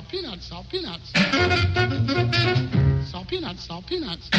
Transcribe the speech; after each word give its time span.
salt 0.00 0.08
peanuts, 0.08 0.46
salt 0.46 0.66
peanuts. 0.70 1.12
Salt 3.10 3.28
peanuts, 3.28 3.64
salt 3.64 3.86
peanuts. 3.86 4.30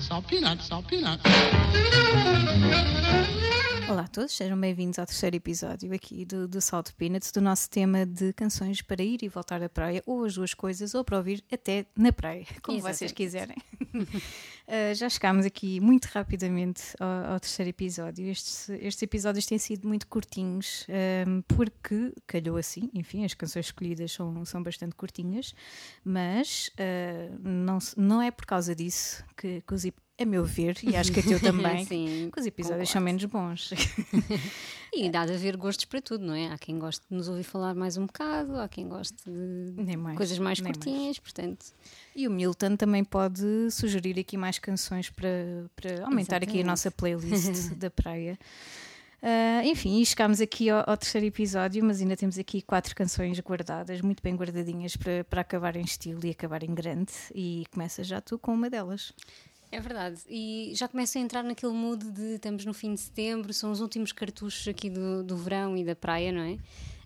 Salt 0.00 0.26
peanuts, 0.26 0.66
salt 0.66 0.86
peanuts. 0.88 1.22
Olá 3.88 4.02
a 4.02 4.08
todos, 4.08 4.32
sejam 4.32 4.58
bem-vindos 4.58 4.98
ao 4.98 5.06
terceiro 5.06 5.36
episódio 5.36 5.94
aqui 5.94 6.24
do, 6.24 6.48
do 6.48 6.60
Salt 6.60 6.90
Peanuts, 6.96 7.30
do 7.30 7.40
nosso 7.40 7.70
tema 7.70 8.04
de 8.04 8.32
canções 8.32 8.82
para 8.82 9.02
ir 9.02 9.22
e 9.22 9.28
voltar 9.28 9.60
da 9.60 9.68
praia, 9.68 10.02
ou 10.06 10.24
as 10.24 10.34
duas 10.34 10.54
coisas, 10.54 10.94
ou 10.94 11.04
para 11.04 11.18
ouvir 11.18 11.44
até 11.52 11.86
na 11.96 12.12
praia, 12.12 12.46
como 12.62 12.78
Exatamente. 12.78 12.98
vocês 12.98 13.12
quiserem. 13.12 13.56
Uh, 14.66 14.94
já 14.94 15.08
chegámos 15.08 15.46
aqui 15.46 15.78
muito 15.78 16.06
rapidamente 16.06 16.82
ao, 16.98 17.34
ao 17.34 17.40
terceiro 17.40 17.70
episódio. 17.70 18.28
Estes, 18.28 18.68
estes 18.68 19.02
episódios 19.02 19.46
têm 19.46 19.58
sido 19.58 19.86
muito 19.86 20.08
curtinhos, 20.08 20.86
um, 21.26 21.40
porque 21.42 22.12
calhou 22.26 22.56
assim, 22.56 22.90
enfim, 22.92 23.24
as 23.24 23.32
canções 23.32 23.66
escolhidas 23.66 24.10
são, 24.10 24.44
são 24.44 24.62
bastante 24.62 24.96
curtinhas, 24.96 25.54
mas 26.04 26.70
uh, 26.80 27.38
não, 27.40 27.78
não 27.96 28.20
é 28.20 28.30
por 28.30 28.44
causa 28.44 28.74
disso 28.74 29.24
que, 29.36 29.60
que 29.60 29.74
os 29.74 29.84
a 30.18 30.24
meu 30.24 30.44
ver, 30.44 30.78
e 30.82 30.96
acho 30.96 31.12
que 31.12 31.20
a 31.20 31.22
teu 31.22 31.38
também, 31.38 31.84
Sim, 31.86 32.30
que 32.32 32.40
os 32.40 32.46
episódios 32.46 32.88
são 32.88 33.00
menos 33.00 33.24
bons. 33.24 33.70
E 34.98 35.10
dá 35.10 35.26
de 35.26 35.34
haver 35.34 35.58
gostos 35.58 35.84
para 35.84 36.00
tudo, 36.00 36.24
não 36.24 36.32
é? 36.32 36.48
Há 36.48 36.56
quem 36.56 36.78
goste 36.78 37.04
de 37.10 37.14
nos 37.14 37.28
ouvir 37.28 37.42
falar 37.42 37.74
mais 37.74 37.98
um 37.98 38.06
bocado, 38.06 38.58
há 38.58 38.66
quem 38.66 38.88
goste 38.88 39.16
de 39.26 39.94
mais, 39.94 40.16
coisas 40.16 40.38
mais 40.38 40.58
curtinhas, 40.58 41.18
portanto. 41.18 41.66
E 42.14 42.26
o 42.26 42.30
Milton 42.30 42.76
também 42.76 43.04
pode 43.04 43.70
sugerir 43.70 44.18
aqui 44.18 44.38
mais 44.38 44.58
canções 44.58 45.10
para, 45.10 45.66
para 45.74 46.04
aumentar 46.06 46.36
aqui 46.36 46.44
a 46.44 46.62
Exatamente. 46.62 46.64
nossa 46.64 46.90
playlist 46.90 47.74
da 47.76 47.90
praia. 47.90 48.38
Ah, 49.22 49.62
enfim, 49.64 50.04
chegámos 50.04 50.40
aqui 50.40 50.70
ao, 50.70 50.88
ao 50.88 50.96
terceiro 50.96 51.26
episódio, 51.26 51.84
mas 51.84 52.00
ainda 52.00 52.16
temos 52.16 52.38
aqui 52.38 52.62
quatro 52.62 52.94
canções 52.94 53.38
guardadas, 53.40 54.00
muito 54.00 54.22
bem 54.22 54.34
guardadinhas 54.36 54.96
para, 54.96 55.24
para 55.24 55.40
acabar 55.40 55.76
em 55.76 55.84
estilo 55.84 56.24
e 56.24 56.30
acabar 56.30 56.62
em 56.62 56.74
grande. 56.74 57.12
E 57.34 57.66
começa 57.70 58.04
já 58.04 58.20
tu 58.20 58.38
com 58.38 58.54
uma 58.54 58.70
delas. 58.70 59.12
É 59.70 59.80
verdade. 59.80 60.20
E 60.28 60.72
já 60.74 60.88
começo 60.88 61.18
a 61.18 61.20
entrar 61.20 61.42
naquele 61.42 61.72
mood 61.72 62.10
de 62.10 62.34
estamos 62.34 62.64
no 62.64 62.72
fim 62.72 62.94
de 62.94 63.00
setembro, 63.00 63.52
são 63.52 63.70
os 63.70 63.80
últimos 63.80 64.12
cartuchos 64.12 64.66
aqui 64.68 64.88
do, 64.88 65.22
do 65.22 65.36
verão 65.36 65.76
e 65.76 65.84
da 65.84 65.94
praia, 65.94 66.32
não 66.32 66.42
é? 66.42 66.58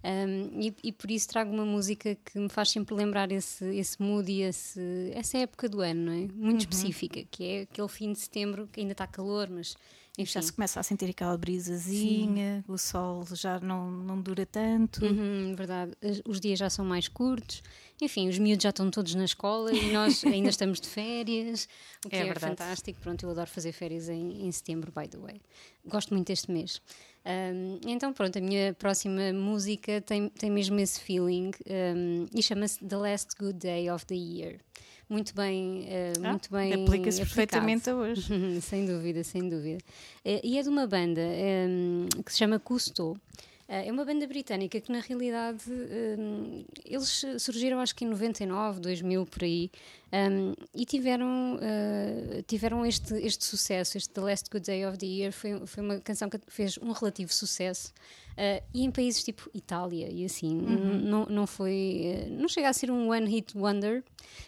Um, 0.03 0.61
e, 0.61 0.75
e 0.85 0.93
por 0.93 1.11
isso 1.11 1.29
trago 1.29 1.53
uma 1.53 1.65
música 1.65 2.15
que 2.15 2.39
me 2.39 2.49
faz 2.49 2.71
sempre 2.71 2.95
lembrar 2.95 3.31
esse, 3.31 3.65
esse 3.77 4.01
mood 4.01 4.31
e 4.31 4.43
esse, 4.43 4.81
essa 5.15 5.37
época 5.39 5.69
do 5.69 5.81
ano, 5.81 6.07
não 6.07 6.13
é? 6.13 6.29
Muito 6.35 6.61
específica, 6.61 7.23
que 7.31 7.45
é 7.45 7.63
aquele 7.63 7.89
fim 7.89 8.13
de 8.13 8.19
setembro 8.19 8.67
que 8.67 8.81
ainda 8.81 8.93
está 8.93 9.07
calor, 9.07 9.51
mas 9.51 9.77
enfim. 10.19 10.33
Já 10.33 10.43
se 10.43 10.53
começa 10.53 10.81
a 10.81 10.83
sentir 10.83 11.09
aquela 11.11 11.37
brisazinha, 11.37 12.65
o 12.67 12.77
sol 12.77 13.25
já 13.33 13.61
não, 13.61 13.91
não 13.91 14.21
dura 14.21 14.45
tanto. 14.45 15.05
Uhum, 15.05 15.55
verdade. 15.55 15.93
Os 16.27 16.41
dias 16.41 16.59
já 16.59 16.69
são 16.69 16.85
mais 16.85 17.07
curtos. 17.09 17.63
Enfim, 18.03 18.29
os 18.29 18.39
miúdos 18.39 18.63
já 18.63 18.71
estão 18.71 18.91
todos 18.91 19.15
na 19.15 19.25
escola 19.25 19.73
e 19.73 19.93
nós 19.93 20.23
ainda 20.25 20.49
estamos 20.49 20.81
de 20.81 20.89
férias, 20.89 21.69
o 22.05 22.09
que 22.09 22.17
É 22.17 22.27
é, 22.27 22.35
fantástico. 22.35 23.01
Pronto, 23.01 23.23
eu 23.25 23.31
adoro 23.31 23.49
fazer 23.51 23.73
férias 23.73 24.09
em, 24.09 24.47
em 24.47 24.53
setembro, 24.53 24.93
by 24.97 25.09
the 25.09 25.19
way. 25.19 25.41
Gosto 25.87 26.15
muito 26.15 26.29
deste 26.29 26.51
mês. 26.51 26.81
Ahm, 27.25 27.81
então, 27.87 28.13
pronto, 28.13 28.39
a 28.39 28.41
minha 28.41 28.75
próxima 28.75 29.33
música 29.33 30.01
tem, 30.01 30.29
tem 30.29 30.51
mesmo 30.51 30.79
esse 30.81 31.01
feeling 31.01 31.51
ahm, 31.69 32.27
e 32.35 32.43
chama-se 32.43 32.83
The 32.85 32.97
Last 32.97 33.29
Good 33.39 33.59
Day 33.59 33.91
of 33.91 34.07
the 34.07 34.15
Year. 34.15 34.59
Muito 35.09 35.35
bem, 35.35 35.89
ah, 35.91 36.13
Ah, 36.23 36.31
muito 36.31 36.51
bem. 36.53 36.73
Aplica-se 36.85 37.19
perfeitamente 37.19 37.91
a 37.91 37.95
hoje. 37.97 38.61
Sem 38.63 38.87
dúvida, 38.87 39.25
sem 39.25 39.49
dúvida. 39.49 39.79
Eh, 40.25 40.41
e 40.45 40.57
é 40.57 40.63
de 40.63 40.69
uma 40.69 40.87
banda 40.87 41.21
ehm, 41.21 42.07
que 42.25 42.33
se 42.33 42.39
chama 42.39 42.61
Cousteau. 42.61 43.17
Eh, 43.73 43.87
é 43.87 43.93
uma 43.93 44.05
banda 44.05 44.27
britânica 44.27 44.81
que, 44.81 44.91
na 44.91 44.99
realidade, 44.99 45.63
ehm, 45.71 46.65
eles 46.85 47.25
surgiram 47.39 47.79
acho 47.79 47.95
que 47.95 48.05
em 48.05 48.09
99, 48.09 48.81
2000, 48.81 49.25
por 49.25 49.45
aí, 49.45 49.71
ehm, 50.11 50.55
e 50.75 50.85
tiveram, 50.85 51.57
eh, 51.63 52.43
tiveram 52.49 52.85
este, 52.85 53.15
este 53.15 53.45
sucesso, 53.45 53.97
este 53.97 54.11
The 54.11 54.21
Last 54.23 54.51
Good 54.51 54.67
Day 54.67 54.85
of 54.87 54.99
the 54.99 55.07
Year, 55.07 55.33
foi, 55.33 55.65
foi 55.69 55.83
uma 55.85 56.01
canção 56.01 56.29
que 56.29 56.41
fez 56.49 56.77
um 56.79 56.91
relativo 56.91 57.33
sucesso. 57.33 57.93
eh, 58.37 58.63
e 58.75 58.83
em 58.85 58.91
países 58.91 59.23
tipo 59.23 59.51
Itália 59.55 60.09
e 60.11 60.25
assim, 60.25 60.57
n- 60.57 61.03
não, 61.11 61.27
não 61.27 61.47
foi, 61.47 62.27
não 62.31 62.49
chega 62.49 62.71
a 62.71 62.73
ser 62.73 62.91
um 62.91 63.11
one 63.11 63.29
hit 63.31 63.57
wonder, 63.57 64.03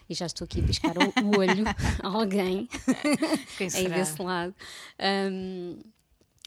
e 0.09 0.13
já 0.15 0.25
estou 0.25 0.45
aqui 0.45 0.59
a 0.61 0.63
piscar 0.63 0.97
o, 0.97 1.13
o 1.23 1.37
olho 1.37 1.63
a 2.03 2.07
alguém, 2.07 2.67
aí 3.77 3.87
desse 3.93 4.21
lado. 4.21 4.53
Um, 5.31 5.77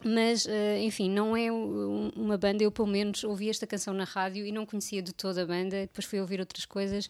mas, 0.05 0.47
eh, 0.47 0.83
enfim, 0.83 1.09
não 1.11 1.37
é 1.37 1.51
um- 1.51 2.11
uma 2.15 2.37
banda. 2.37 2.63
Eu, 2.63 2.71
pelo 2.71 2.87
menos, 2.89 3.25
ouvi 3.25 3.49
esta 3.49 3.67
canção 3.67 3.95
na 3.95 4.05
rádio 4.05 4.45
e 4.47 4.53
não 4.53 4.67
conhecia 4.67 5.01
de 5.03 5.13
toda 5.13 5.43
a 5.43 5.47
banda. 5.47 5.81
Depois 5.83 6.05
fui 6.05 6.21
ouvir 6.21 6.39
outras 6.41 6.65
coisas. 6.67 7.09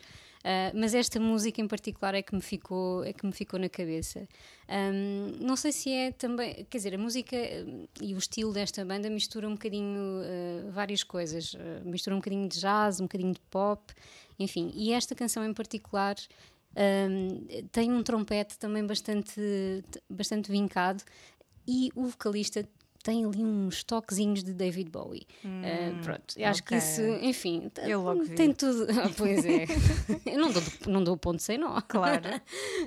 ah, 0.48 0.70
mas 0.72 0.94
esta 0.94 1.18
música 1.18 1.60
em 1.60 1.66
particular 1.66 2.14
é 2.14 2.22
que 2.22 2.32
me 2.32 2.40
ficou, 2.40 3.02
é 3.02 3.12
que 3.12 3.26
me 3.26 3.32
ficou 3.32 3.58
na 3.58 3.68
cabeça. 3.68 4.28
Um, 4.68 5.32
não 5.44 5.56
sei 5.56 5.72
se 5.72 5.90
é 5.90 6.12
também. 6.12 6.64
Quer 6.70 6.76
dizer, 6.78 6.94
a 6.94 6.98
música 6.98 7.34
eh, 7.34 7.64
e 8.00 8.14
o 8.14 8.18
estilo 8.18 8.52
desta 8.52 8.84
banda 8.84 9.10
mistura 9.10 9.48
um 9.48 9.54
bocadinho 9.54 10.22
eh, 10.22 10.70
várias 10.70 11.02
coisas. 11.02 11.56
Eh, 11.58 11.80
mistura 11.84 12.14
um 12.14 12.20
bocadinho 12.20 12.48
de 12.48 12.60
jazz, 12.60 13.00
um 13.00 13.04
bocadinho 13.06 13.32
de 13.32 13.40
pop, 13.50 13.92
enfim. 14.38 14.70
E 14.76 14.92
esta 14.92 15.16
canção 15.16 15.44
em 15.44 15.52
particular. 15.52 16.14
Um, 16.78 17.46
tem 17.72 17.90
um 17.90 18.02
trompete 18.02 18.58
também 18.58 18.84
bastante, 18.86 19.40
bastante 20.10 20.52
vincado 20.52 21.02
e 21.66 21.90
o 21.94 22.06
vocalista 22.06 22.66
tem 23.02 23.24
ali 23.24 23.44
uns 23.44 23.84
toquezinhos 23.84 24.42
de 24.42 24.52
David 24.52 24.90
Bowie. 24.90 25.28
Uh, 25.44 26.02
pronto, 26.02 26.34
eu 26.36 26.48
acho 26.48 26.60
que 26.64 26.74
Hum, 26.74 26.78
ok. 26.78 26.88
isso, 26.88 27.02
enfim, 27.24 27.68
t- 27.72 27.80
Eu 27.82 28.02
logo 28.02 28.24
vi. 28.24 28.34
tem 28.34 28.52
tudo. 28.52 28.84
Ah, 29.00 29.08
pois 29.16 29.44
é, 29.44 29.64
eu 30.26 30.40
não 30.40 30.50
dou, 30.50 30.62
não 30.88 31.04
dou 31.04 31.16
ponto 31.16 31.40
sem 31.40 31.56
nó. 31.56 31.80
Claro. 31.82 32.24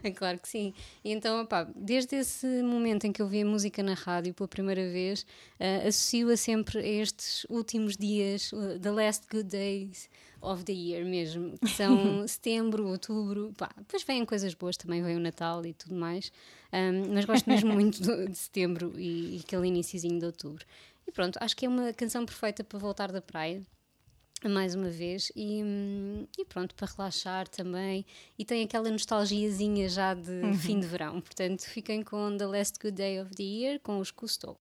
É 0.03 0.11
claro 0.11 0.37
que 0.39 0.49
sim. 0.49 0.73
E 1.05 1.13
então, 1.13 1.41
opá, 1.41 1.65
desde 1.73 2.17
esse 2.17 2.45
momento 2.63 3.05
em 3.07 3.13
que 3.13 3.21
eu 3.21 3.29
vi 3.29 3.43
a 3.43 3.45
música 3.45 3.81
na 3.81 3.93
rádio 3.93 4.33
pela 4.33 4.47
primeira 4.49 4.81
vez, 4.91 5.21
uh, 5.57 5.87
associo-a 5.87 6.35
sempre 6.35 6.79
a 6.79 6.85
estes 6.85 7.45
últimos 7.49 7.95
dias, 7.95 8.51
uh, 8.51 8.77
the 8.77 8.91
last 8.91 9.25
good 9.31 9.45
days 9.47 10.09
of 10.41 10.63
the 10.63 10.73
year 10.73 11.05
mesmo, 11.05 11.57
que 11.59 11.69
são 11.69 12.25
setembro, 12.27 12.87
outubro, 12.87 13.53
pá, 13.57 13.69
depois 13.77 14.03
vêm 14.03 14.25
coisas 14.25 14.53
boas, 14.53 14.77
também 14.77 15.01
vem 15.01 15.15
o 15.15 15.19
Natal 15.19 15.65
e 15.65 15.73
tudo 15.73 15.95
mais, 15.95 16.31
Um, 16.71 17.13
mas 17.13 17.25
gosto 17.25 17.49
mesmo 17.49 17.73
muito 17.73 17.99
de 17.99 18.37
setembro 18.37 18.93
e, 18.95 19.37
e 19.37 19.41
aquele 19.43 19.67
iniciozinho 19.67 20.19
de 20.19 20.25
outubro. 20.25 20.63
E 21.07 21.11
pronto, 21.11 21.37
acho 21.41 21.55
que 21.55 21.65
é 21.65 21.69
uma 21.69 21.91
canção 21.93 22.25
perfeita 22.25 22.63
para 22.63 22.77
voltar 22.77 23.11
da 23.11 23.21
praia 23.21 23.63
mais 24.47 24.73
uma 24.73 24.89
vez 24.89 25.31
e, 25.35 25.61
e 26.37 26.45
pronto, 26.45 26.73
para 26.75 26.87
relaxar 26.87 27.47
também 27.47 28.05
e 28.37 28.45
tem 28.45 28.63
aquela 28.63 28.89
nostalgiazinha 28.89 29.89
já 29.89 30.13
de 30.13 30.53
fim 30.59 30.79
de 30.79 30.87
verão, 30.87 31.19
portanto 31.19 31.63
fiquem 31.63 32.03
com 32.03 32.37
The 32.37 32.45
Last 32.45 32.79
Good 32.79 32.95
Day 32.95 33.19
of 33.19 33.35
the 33.35 33.43
Year 33.43 33.79
com 33.81 33.99
os 33.99 34.11
Cousteau. 34.11 34.55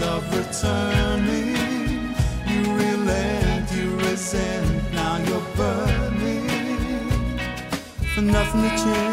Of 0.00 0.22
returning. 0.36 1.54
You 2.48 2.62
relent 2.74 3.70
you 3.72 3.96
resent 3.96 4.92
now 4.92 5.18
you're 5.18 5.40
burning. 5.56 6.48
For 8.14 8.22
nothing 8.22 8.62
to 8.62 8.70
change 8.70 9.03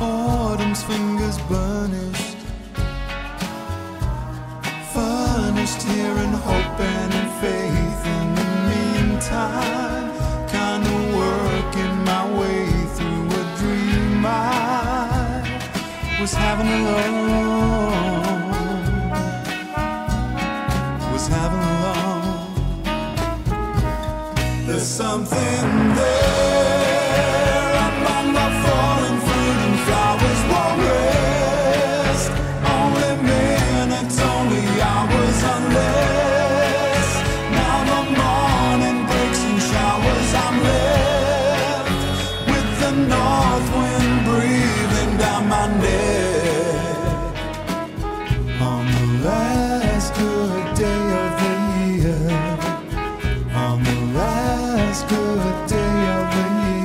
Autumn's 0.00 0.82
fingers 0.82 1.38
burnished. 1.48 2.38
Furnished 4.92 5.82
here 5.82 6.16
in 6.24 6.32
hope 6.48 6.80
and 6.80 7.14
in 7.20 7.28
faith. 7.42 8.00
In 8.16 8.34
the 8.40 8.48
meantime, 8.70 10.10
kind 10.48 10.84
of 10.86 11.14
working 11.22 11.94
my 12.04 12.24
way 12.40 12.66
through 12.96 13.26
a 13.40 13.44
dream 13.58 14.24
I 14.24 16.18
was 16.20 16.32
having 16.32 16.68
alone. 16.68 17.49
Good 55.50 55.68
day 55.68 56.06
of 56.14 56.30
the 56.32 56.70
year. 56.70 56.79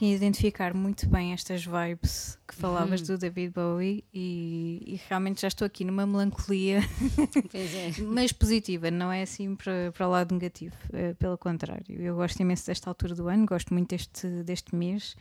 Eu 0.00 0.06
consegui 0.06 0.14
identificar 0.14 0.72
muito 0.72 1.06
bem 1.10 1.34
estas 1.34 1.62
vibes 1.64 2.38
que 2.48 2.54
falavas 2.54 3.02
do 3.02 3.18
David 3.18 3.52
Bowie 3.52 4.02
e, 4.14 4.82
e 4.86 5.00
realmente 5.08 5.42
já 5.42 5.48
estou 5.48 5.66
aqui 5.66 5.84
numa 5.84 6.06
melancolia, 6.06 6.80
é. 7.52 7.92
mas 8.08 8.32
positiva, 8.32 8.90
não 8.90 9.12
é 9.12 9.22
assim 9.22 9.54
para, 9.54 9.92
para 9.92 10.08
o 10.08 10.10
lado 10.10 10.32
negativo, 10.32 10.74
eh, 10.94 11.12
pelo 11.14 11.36
contrário. 11.36 12.00
Eu 12.00 12.16
gosto 12.16 12.40
imenso 12.40 12.66
desta 12.66 12.88
altura 12.88 13.14
do 13.14 13.28
ano, 13.28 13.44
gosto 13.44 13.74
muito 13.74 13.90
deste, 13.90 14.26
deste 14.42 14.74
mês 14.74 15.14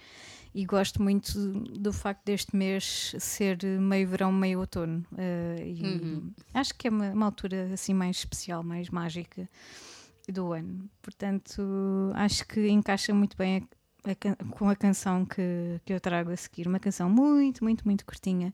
e 0.55 0.65
gosto 0.65 1.03
muito 1.03 1.33
do 1.77 1.91
facto 1.91 2.23
deste 2.23 2.55
mês 2.55 3.13
ser 3.19 3.61
meio 3.81 4.07
verão, 4.07 4.31
meio 4.31 4.59
outono. 4.59 5.05
eh, 5.17 5.57
e 5.65 5.83
Acho 6.53 6.73
que 6.75 6.87
é 6.87 6.89
uma, 6.89 7.11
uma 7.11 7.25
altura 7.25 7.73
assim 7.73 7.93
mais 7.93 8.19
especial, 8.19 8.63
mais 8.63 8.89
mágica 8.89 9.49
do 10.31 10.53
ano. 10.53 10.89
Portanto, 11.01 11.61
acho 12.13 12.47
que 12.47 12.69
encaixa 12.69 13.13
muito 13.13 13.35
bem 13.35 13.67
a- 14.05 14.15
can- 14.15 14.35
com 14.51 14.69
a 14.69 14.75
canção 14.75 15.25
que, 15.25 15.79
que 15.85 15.93
eu 15.93 15.99
trago 15.99 16.31
a 16.31 16.37
seguir. 16.37 16.67
Uma 16.67 16.79
canção 16.79 17.09
muito, 17.09 17.63
muito, 17.63 17.83
muito 17.85 18.05
curtinha, 18.05 18.53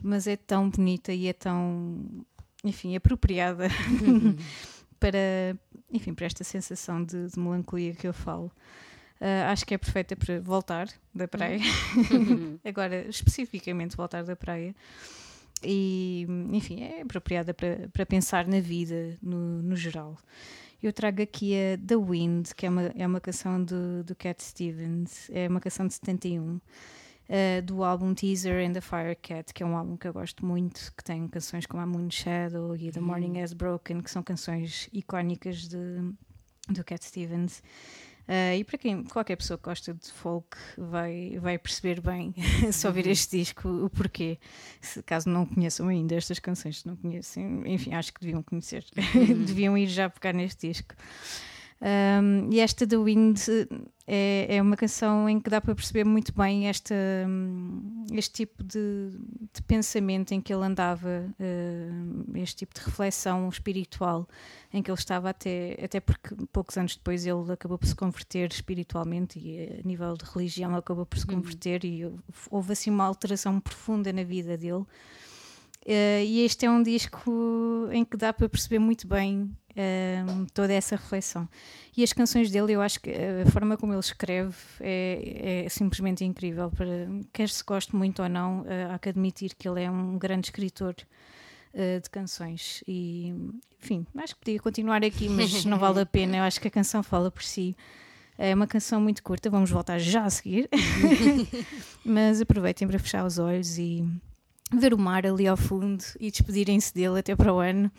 mas 0.00 0.26
é 0.26 0.36
tão 0.36 0.68
bonita 0.70 1.12
e 1.12 1.26
é 1.28 1.32
tão, 1.32 2.04
enfim, 2.64 2.94
apropriada 2.96 3.68
para, 4.98 5.56
enfim, 5.92 6.14
para 6.14 6.26
esta 6.26 6.44
sensação 6.44 7.04
de, 7.04 7.28
de 7.28 7.38
melancolia 7.38 7.94
que 7.94 8.06
eu 8.06 8.12
falo. 8.14 8.50
Ah, 9.20 9.52
acho 9.52 9.64
que 9.64 9.74
é 9.74 9.78
perfeita 9.78 10.16
para 10.16 10.40
voltar 10.40 10.88
da 11.14 11.28
praia. 11.28 11.60
Agora, 12.64 13.08
especificamente 13.08 13.96
voltar 13.96 14.24
da 14.24 14.34
praia. 14.34 14.74
E, 15.64 16.26
enfim, 16.50 16.82
é 16.82 17.02
apropriada 17.02 17.54
para, 17.54 17.88
para 17.92 18.04
pensar 18.04 18.48
na 18.48 18.58
vida 18.58 19.16
no, 19.22 19.62
no 19.62 19.76
geral. 19.76 20.18
Eu 20.82 20.92
trago 20.92 21.22
aqui 21.22 21.54
a 21.54 21.78
The 21.78 21.96
Wind, 21.96 22.54
que 22.56 22.66
é 22.66 22.70
uma, 22.70 22.82
é 22.96 23.06
uma 23.06 23.20
canção 23.20 23.62
do, 23.62 24.02
do 24.02 24.16
Cat 24.16 24.42
Stevens, 24.42 25.30
é 25.30 25.46
uma 25.48 25.60
canção 25.60 25.86
de 25.86 25.94
71, 25.94 26.60
eh, 27.28 27.62
do 27.62 27.84
álbum 27.84 28.12
Teaser 28.12 28.68
and 28.68 28.72
the 28.72 28.80
Fire 28.80 29.16
Cat, 29.22 29.54
que 29.54 29.62
é 29.62 29.66
um 29.66 29.76
álbum 29.76 29.96
que 29.96 30.08
eu 30.08 30.12
gosto 30.12 30.44
muito, 30.44 30.92
que 30.96 31.04
tem 31.04 31.28
canções 31.28 31.66
como 31.66 31.82
a 31.82 31.86
Moon 31.86 32.10
Shadow 32.10 32.74
e 32.74 32.90
The 32.90 33.00
Morning 33.00 33.40
Has 33.40 33.52
Broken, 33.52 34.00
que 34.00 34.10
são 34.10 34.24
canções 34.24 34.88
icónicas 34.92 35.68
de, 35.68 36.12
do 36.68 36.82
Cat 36.82 37.04
Stevens. 37.04 37.62
Eh, 38.28 38.58
e 38.58 38.64
para 38.64 38.78
quem, 38.78 39.02
qualquer 39.04 39.36
pessoa 39.36 39.58
que 39.58 39.64
gosta 39.64 39.92
de 39.92 40.12
folk 40.12 40.56
vai, 40.78 41.38
vai 41.40 41.58
perceber 41.58 42.00
bem, 42.00 42.34
se 42.72 42.86
ouvir 42.86 43.06
este 43.06 43.38
disco, 43.38 43.68
o 43.68 43.90
porquê. 43.90 44.38
Se, 44.80 45.02
caso 45.02 45.28
não 45.28 45.44
conheçam 45.44 45.88
ainda 45.88 46.14
estas 46.14 46.38
canções, 46.38 46.80
se 46.80 46.86
não 46.86 46.96
conhecem, 46.96 47.62
enfim, 47.66 47.94
acho 47.94 48.12
que 48.12 48.20
deviam 48.20 48.42
conhecer, 48.42 48.84
deviam 49.46 49.76
ir 49.76 49.88
já 49.88 50.08
pegar 50.08 50.32
neste 50.32 50.68
disco. 50.68 50.94
Um, 51.82 52.48
e 52.52 52.60
esta 52.60 52.86
The 52.86 52.96
Wind 52.96 53.40
é, 54.14 54.56
é 54.56 54.60
uma 54.62 54.76
canção 54.76 55.26
em 55.26 55.40
que 55.40 55.48
dá 55.48 55.58
para 55.58 55.74
perceber 55.74 56.04
muito 56.04 56.34
bem 56.34 56.68
esta, 56.68 56.94
hum, 57.26 58.04
este 58.12 58.34
tipo 58.44 58.62
de, 58.62 59.10
de 59.54 59.62
pensamento 59.62 60.32
em 60.32 60.40
que 60.40 60.52
ele 60.52 60.62
andava, 60.66 61.08
uh, 61.40 62.36
este 62.38 62.56
tipo 62.56 62.74
de 62.74 62.84
reflexão 62.84 63.48
espiritual 63.48 64.28
em 64.70 64.82
que 64.82 64.90
ele 64.90 64.98
estava 64.98 65.30
até, 65.30 65.78
até 65.82 65.98
porque 65.98 66.34
poucos 66.52 66.76
anos 66.76 66.94
depois 66.94 67.24
ele 67.24 67.50
acabou 67.52 67.78
por 67.78 67.86
se 67.86 67.94
converter 67.94 68.50
espiritualmente 68.52 69.38
e 69.38 69.80
a 69.80 69.86
nível 69.88 70.14
de 70.14 70.24
religião 70.26 70.76
acabou 70.76 71.06
por 71.06 71.18
se 71.18 71.26
Uhum. 71.26 71.36
converter 71.36 71.82
e 71.84 72.04
houve 72.50 72.72
assim 72.72 72.90
uma 72.90 73.04
alteração 73.04 73.58
profunda 73.60 74.12
na 74.12 74.24
vida 74.24 74.58
dele. 74.58 74.84
Uh, 75.84 76.22
e 76.24 76.44
este 76.44 76.64
é 76.64 76.70
um 76.70 76.82
disco 76.82 77.88
em 77.90 78.04
que 78.04 78.16
dá 78.16 78.32
para 78.32 78.48
perceber 78.48 78.78
muito 78.78 79.06
bem 79.06 79.50
um, 79.76 80.46
toda 80.46 80.72
essa 80.72 80.96
reflexão. 80.96 81.48
E 81.96 82.02
as 82.02 82.12
canções 82.12 82.50
dele, 82.50 82.72
eu 82.72 82.80
acho 82.80 83.00
que 83.00 83.10
a 83.10 83.50
forma 83.50 83.76
como 83.76 83.92
ele 83.92 84.00
escreve 84.00 84.54
é, 84.80 85.64
é 85.64 85.68
simplesmente 85.68 86.24
incrível. 86.24 86.70
Para, 86.70 87.08
quer 87.32 87.48
se 87.48 87.64
goste 87.64 87.94
muito 87.96 88.22
ou 88.22 88.28
não, 88.28 88.60
uh, 88.60 88.92
há 88.92 88.98
que 88.98 89.08
admitir 89.08 89.54
que 89.54 89.68
ele 89.68 89.82
é 89.82 89.90
um 89.90 90.18
grande 90.18 90.46
escritor 90.46 90.94
uh, 91.74 92.00
de 92.00 92.10
canções. 92.10 92.82
E, 92.86 93.34
enfim, 93.82 94.06
acho 94.16 94.34
que 94.34 94.40
podia 94.40 94.60
continuar 94.60 95.04
aqui, 95.04 95.28
mas 95.28 95.64
não 95.64 95.78
vale 95.78 96.00
a 96.00 96.06
pena. 96.06 96.38
Eu 96.38 96.42
acho 96.44 96.60
que 96.60 96.68
a 96.68 96.70
canção 96.70 97.02
fala 97.02 97.30
por 97.30 97.42
si. 97.42 97.76
É 98.38 98.54
uma 98.54 98.66
canção 98.66 99.00
muito 99.00 99.22
curta, 99.22 99.50
vamos 99.50 99.70
voltar 99.70 99.98
já 99.98 100.24
a 100.24 100.30
seguir. 100.30 100.68
mas 102.04 102.40
aproveitem 102.40 102.88
para 102.88 102.98
fechar 102.98 103.24
os 103.24 103.38
olhos 103.38 103.78
e 103.78 104.04
ver 104.78 104.94
o 104.94 104.98
mar 104.98 105.26
ali 105.26 105.46
ao 105.46 105.56
fundo 105.56 106.02
e 106.18 106.30
despedirem-se 106.30 106.92
dele 106.94 107.18
até 107.18 107.34
para 107.36 107.52
o 107.52 107.58
ano. 107.58 107.90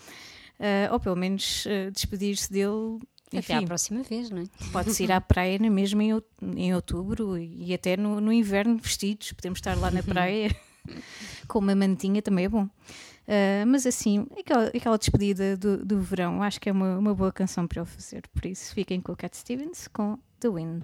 Uh, 0.60 0.94
ou 0.94 1.00
pelo 1.00 1.16
menos 1.16 1.66
uh, 1.66 1.92
despedir-se 1.92 2.52
dele. 2.52 3.00
Enfim, 3.32 3.54
Até 3.54 3.64
à 3.64 3.68
próxima 3.68 4.04
vez, 4.04 4.30
não 4.30 4.40
é? 4.40 4.44
Pode-se 4.72 5.04
ir 5.04 5.12
à 5.12 5.20
praia 5.20 5.58
na 5.60 5.70
mesma 5.70 6.04
em, 6.04 6.22
em 6.56 6.74
outubro 6.74 7.38
e 7.38 7.74
até 7.74 7.98
no, 7.98 8.22
no 8.22 8.32
inverno 8.32 8.78
vestidos. 8.78 9.34
Podemos 9.34 9.58
estar 9.58 9.76
lá 9.78 9.90
na 9.90 10.02
praia 10.04 10.56
com 11.48 11.60
uma 11.60 11.76
mantinha, 11.76 12.22
também 12.22 12.46
é 12.46 12.50
bom. 12.50 12.66
Uh, 12.66 13.66
mas 13.68 13.88
assim, 13.88 14.28
aquela, 14.38 14.66
aquela 14.68 14.98
despedida 14.98 15.56
do, 15.58 15.84
do 15.84 16.00
verão, 16.02 16.44
acho 16.44 16.60
que 16.60 16.70
é 16.70 16.72
uma, 16.72 16.98
uma 16.98 17.16
boa 17.16 17.32
canção 17.32 17.68
para 17.68 17.82
ele 17.82 17.90
fazer. 17.90 18.24
Por 18.34 18.46
isso, 18.46 18.74
fiquem 18.74 19.02
com 19.02 19.14
o 19.14 19.16
Cat 19.16 19.36
Stevens 19.36 19.88
com 19.88 20.20
The 20.40 20.50
Wind. 20.50 20.84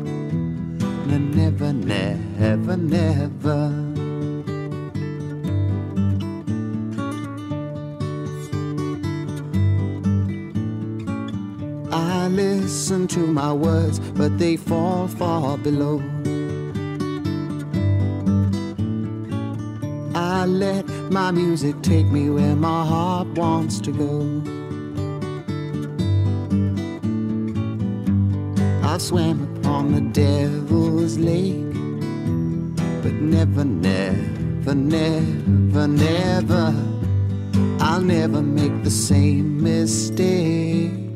No, 1.11 1.17
never, 1.17 1.73
never, 1.73 2.77
never. 2.77 3.63
I 11.91 12.29
listen 12.29 13.07
to 13.07 13.19
my 13.19 13.51
words, 13.51 13.99
but 13.99 14.37
they 14.37 14.55
fall 14.55 15.09
far 15.09 15.57
below. 15.57 16.01
I 20.15 20.45
let 20.45 20.87
my 21.11 21.31
music 21.31 21.81
take 21.81 22.05
me 22.05 22.29
where 22.29 22.55
my 22.55 22.85
heart 22.85 23.27
wants 23.37 23.81
to 23.81 23.91
go. 23.91 24.41
I've 28.81 29.01
swam 29.01 29.60
upon 29.71 29.93
the 29.93 30.01
devil's 30.01 31.17
lake, 31.17 31.73
but 33.01 33.13
never, 33.13 33.63
never, 33.63 34.75
never, 34.75 35.87
never, 35.87 36.75
I'll 37.79 38.01
never 38.01 38.41
make 38.41 38.83
the 38.83 38.91
same 38.91 39.63
mistake. 39.63 41.10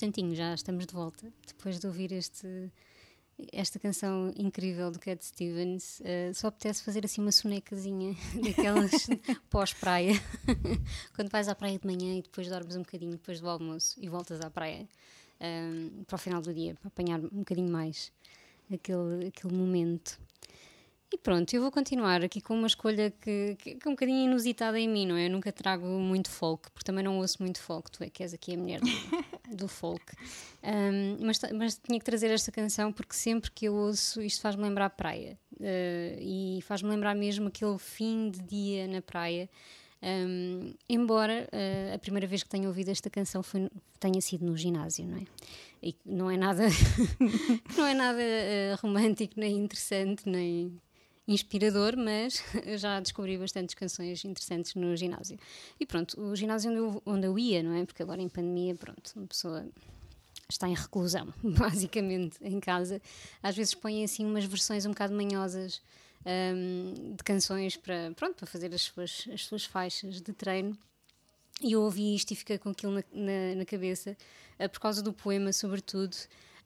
Instantinho, 0.00 0.34
já 0.34 0.54
estamos 0.54 0.86
de 0.86 0.94
volta. 0.94 1.30
Depois 1.46 1.78
de 1.78 1.86
ouvir 1.86 2.10
este, 2.10 2.72
esta 3.52 3.78
canção 3.78 4.32
incrível 4.34 4.90
do 4.90 4.98
Cat 4.98 5.22
Stevens, 5.22 6.00
eh, 6.02 6.32
só 6.32 6.46
apetece 6.46 6.82
fazer 6.82 7.04
assim 7.04 7.20
uma 7.20 7.30
sonecazinha 7.30 8.16
daquelas 8.42 9.08
pós-praia. 9.50 10.14
Quando 11.14 11.28
vais 11.28 11.48
à 11.48 11.54
praia 11.54 11.78
de 11.78 11.86
manhã 11.86 12.16
e 12.16 12.22
depois 12.22 12.48
dormes 12.48 12.76
um 12.76 12.82
bocadinho 12.82 13.12
depois 13.12 13.40
do 13.40 13.48
almoço 13.48 13.98
e 14.00 14.08
voltas 14.08 14.40
à 14.40 14.48
praia 14.48 14.88
ehm, 15.38 16.02
para 16.06 16.16
o 16.16 16.18
final 16.18 16.40
do 16.40 16.54
dia, 16.54 16.74
para 16.76 16.88
apanhar 16.88 17.20
um 17.20 17.40
bocadinho 17.40 17.70
mais 17.70 18.10
aquele, 18.72 19.26
aquele 19.26 19.54
momento. 19.54 20.18
E 21.12 21.18
pronto, 21.18 21.52
eu 21.52 21.60
vou 21.60 21.72
continuar 21.72 22.22
aqui 22.22 22.40
com 22.40 22.54
uma 22.54 22.68
escolha 22.68 23.10
que, 23.10 23.56
que, 23.58 23.74
que 23.74 23.88
é 23.88 23.90
um 23.90 23.94
bocadinho 23.94 24.26
inusitada 24.26 24.78
em 24.78 24.88
mim, 24.88 25.06
não 25.06 25.16
é? 25.16 25.26
Eu 25.26 25.30
nunca 25.30 25.50
trago 25.50 25.84
muito 25.84 26.30
folk, 26.30 26.70
porque 26.70 26.84
também 26.84 27.02
não 27.02 27.18
ouço 27.18 27.42
muito 27.42 27.60
folk, 27.60 27.90
tu 27.90 28.04
é 28.04 28.08
que 28.08 28.22
és 28.22 28.32
aqui 28.32 28.54
a 28.54 28.56
mulher 28.56 28.80
do, 28.80 28.86
do 29.56 29.68
folk. 29.68 30.04
Um, 30.62 31.16
mas, 31.26 31.40
mas 31.52 31.78
tinha 31.78 31.98
que 31.98 32.04
trazer 32.04 32.30
esta 32.30 32.52
canção 32.52 32.92
porque 32.92 33.14
sempre 33.14 33.50
que 33.50 33.64
eu 33.66 33.74
ouço 33.74 34.22
isto 34.22 34.40
faz-me 34.40 34.62
lembrar 34.62 34.86
a 34.86 34.90
praia. 34.90 35.36
Uh, 35.54 36.16
e 36.20 36.60
faz-me 36.62 36.88
lembrar 36.88 37.16
mesmo 37.16 37.48
aquele 37.48 37.78
fim 37.78 38.30
de 38.30 38.40
dia 38.42 38.86
na 38.86 39.02
praia. 39.02 39.50
Um, 40.02 40.72
embora 40.88 41.48
uh, 41.52 41.94
a 41.94 41.98
primeira 41.98 42.26
vez 42.26 42.44
que 42.44 42.48
tenha 42.48 42.68
ouvido 42.68 42.88
esta 42.88 43.10
canção 43.10 43.42
foi, 43.42 43.68
tenha 43.98 44.20
sido 44.20 44.46
no 44.46 44.56
ginásio, 44.56 45.06
não 45.06 45.18
é? 45.18 45.24
E 45.82 45.94
não 46.06 46.30
é 46.30 46.36
nada, 46.36 46.62
não 47.76 47.86
é 47.86 47.94
nada 47.94 48.20
uh, 48.20 48.80
romântico, 48.80 49.34
nem 49.36 49.56
interessante, 49.56 50.28
nem 50.28 50.80
inspirador, 51.32 51.96
mas 51.96 52.42
já 52.78 52.98
descobri 53.00 53.38
bastantes 53.38 53.74
canções 53.74 54.24
interessantes 54.24 54.74
no 54.74 54.96
ginásio. 54.96 55.38
E 55.78 55.86
pronto, 55.86 56.20
o 56.20 56.34
ginásio 56.34 56.70
onde 56.70 56.78
eu, 56.78 57.02
onde 57.06 57.26
eu 57.26 57.38
ia, 57.38 57.62
não 57.62 57.74
é? 57.74 57.84
Porque 57.84 58.02
agora 58.02 58.20
em 58.20 58.28
pandemia, 58.28 58.74
pronto, 58.74 59.12
uma 59.16 59.26
pessoa 59.26 59.66
está 60.48 60.68
em 60.68 60.74
reclusão, 60.74 61.32
basicamente, 61.42 62.36
em 62.42 62.58
casa. 62.58 63.00
Às 63.42 63.56
vezes 63.56 63.74
põem 63.74 64.02
assim 64.02 64.26
umas 64.26 64.44
versões 64.44 64.84
um 64.84 64.90
bocado 64.90 65.14
manhosas 65.14 65.80
hum, 66.26 67.14
de 67.16 67.22
canções 67.22 67.76
para, 67.76 68.12
pronto, 68.16 68.34
para 68.36 68.46
fazer 68.46 68.74
as 68.74 68.82
suas, 68.82 69.28
as 69.32 69.44
suas 69.44 69.64
faixas 69.64 70.20
de 70.20 70.32
treino. 70.32 70.76
E 71.62 71.72
eu 71.72 71.82
ouvi 71.82 72.14
isto 72.14 72.32
e 72.32 72.36
fiquei 72.36 72.58
com 72.58 72.70
aquilo 72.70 72.92
na, 72.92 73.04
na, 73.12 73.54
na 73.56 73.64
cabeça, 73.64 74.16
ah, 74.58 74.68
por 74.68 74.80
causa 74.80 75.02
do 75.02 75.12
poema, 75.12 75.52
sobretudo. 75.52 76.16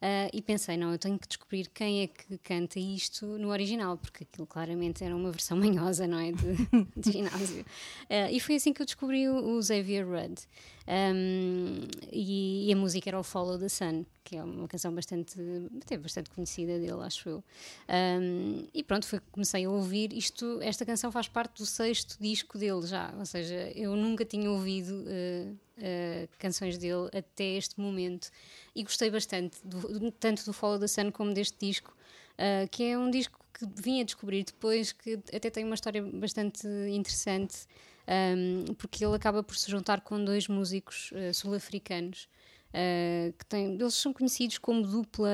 Ah, 0.07 0.29
e 0.35 0.43
pensei, 0.43 0.77
não, 0.77 0.93
eu 0.93 0.99
tenho 0.99 1.19
que 1.19 1.27
descobrir 1.27 1.67
quem 1.73 2.03
é 2.03 2.07
que 2.07 2.37
canta 2.37 2.79
isto 2.79 3.25
no 3.39 3.49
original, 3.49 3.97
porque 3.97 4.25
aquilo 4.25 4.47
claramente 4.47 5.03
era 5.03 5.17
uma 5.17 5.31
versão 5.31 5.57
manhosa, 5.57 6.07
não 6.07 6.19
é? 6.19 6.31
De, 6.31 6.57
de 6.95 7.11
ginásio. 7.11 7.65
Ah, 8.11 8.31
e 8.31 8.39
foi 8.39 8.57
assim 8.57 8.75
que 8.75 8.83
eu 8.83 8.87
descobri 8.87 9.27
o, 9.27 9.57
o 9.57 9.63
Xavier 9.63 10.07
Rudd. 10.07 10.43
Um, 10.87 11.87
e, 12.13 12.69
e 12.69 12.73
a 12.73 12.77
música 12.77 13.09
era 13.09 13.19
o 13.19 13.23
Follow 13.23 13.59
the 13.59 13.69
Sun, 13.69 14.05
que 14.23 14.37
é 14.37 14.45
uma 14.45 14.69
canção 14.69 14.95
bastante, 14.95 15.41
até 15.83 15.97
bastante 15.97 16.31
conhecida 16.31 16.79
dele, 16.79 17.03
acho 17.03 17.29
eu. 17.29 17.45
Um, 17.89 18.67
e 18.73 18.83
pronto, 18.83 19.07
foi 19.07 19.21
comecei 19.33 19.65
a 19.65 19.71
ouvir. 19.71 20.13
Isto, 20.13 20.61
esta 20.63 20.85
canção 20.85 21.11
faz 21.11 21.27
parte 21.27 21.59
do 21.59 21.67
sexto 21.67 22.17
disco 22.21 22.59
dele 22.59 22.87
já, 22.87 23.15
ou 23.19 23.25
seja, 23.25 23.73
eu 23.75 23.97
nunca 23.97 24.25
tinha 24.25 24.51
ouvido 24.51 24.93
uh, 24.93 25.53
uh, 25.53 26.29
canções 26.39 26.77
dele 26.77 27.09
até 27.13 27.45
este 27.57 27.81
momento 27.81 28.31
e 28.75 28.83
gostei 28.83 29.11
bastante, 29.11 29.57
do, 29.65 30.11
tanto 30.13 30.45
do 30.45 30.53
Follow 30.53 30.79
the 30.79 30.89
Sun 30.89 31.11
como 31.11 31.33
deste 31.33 31.57
disco, 31.59 31.97
uh, 32.35 32.69
que 32.71 32.85
é 32.85 32.99
um 32.99 33.11
disco 33.11 33.41
que 33.55 33.67
vim 33.81 34.01
a 34.01 34.05
descobrir 34.05 34.45
depois, 34.45 34.93
que 34.93 35.19
até 35.33 35.49
tem 35.49 35.65
uma 35.65 35.77
história 35.77 36.03
bastante 36.03 36.67
interessante. 36.91 37.67
Um, 38.07 38.75
porque 38.75 39.05
ele 39.05 39.15
acaba 39.15 39.43
por 39.43 39.57
se 39.57 39.71
juntar 39.71 40.03
com 40.03 40.23
dois 40.23 40.47
músicos 40.47 41.11
uh, 41.13 41.33
sul-africanos 41.33 42.29
uh, 42.69 43.33
que 43.33 43.47
tem, 43.47 43.75
eles 43.75 43.95
são 43.95 44.13
conhecidos 44.13 44.59
como 44.59 44.87
dupla 44.87 45.31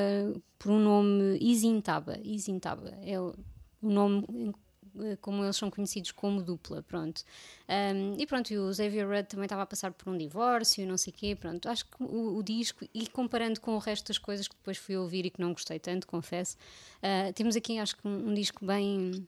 por 0.58 0.70
um 0.70 0.78
nome 0.78 1.38
Izintaba. 1.40 2.18
Izintaba 2.22 2.96
é 3.02 3.18
o, 3.18 3.34
o 3.82 3.90
nome 3.90 4.52
eh, 4.98 5.16
como 5.20 5.44
eles 5.44 5.56
são 5.56 5.70
conhecidos 5.70 6.10
como 6.12 6.42
dupla, 6.42 6.82
pronto. 6.82 7.22
Um, 7.68 8.16
e 8.18 8.26
pronto, 8.26 8.52
e 8.52 8.58
o 8.58 8.72
Xavier 8.72 9.08
Rudd 9.08 9.28
também 9.28 9.44
estava 9.44 9.62
a 9.62 9.66
passar 9.66 9.92
por 9.92 10.12
um 10.12 10.18
divórcio, 10.18 10.86
não 10.86 10.96
sei 10.96 11.12
o 11.12 11.16
quê, 11.16 11.36
pronto. 11.36 11.68
Acho 11.68 11.84
que 11.86 12.02
o, 12.02 12.36
o, 12.36 12.42
disco, 12.42 12.84
e 12.92 13.06
comparando 13.06 13.60
com 13.60 13.74
o 13.74 13.78
resto 13.78 14.08
das 14.08 14.18
coisas 14.18 14.48
que 14.48 14.56
depois 14.56 14.76
fui 14.76 14.96
ouvir 14.96 15.26
e 15.26 15.30
que 15.30 15.40
não 15.40 15.52
gostei 15.52 15.78
tanto, 15.78 16.06
confesso, 16.06 16.56
uh, 16.98 17.32
temos 17.32 17.56
aqui 17.56 17.78
acho 17.78 17.96
que 17.96 18.06
um, 18.06 18.30
um 18.30 18.34
disco 18.34 18.64
bem 18.64 19.26